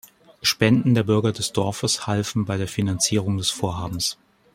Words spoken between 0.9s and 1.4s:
der Bürger